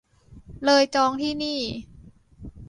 [0.63, 1.59] เลยจองที่นี่